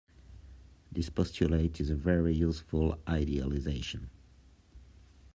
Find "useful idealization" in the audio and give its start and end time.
2.33-4.09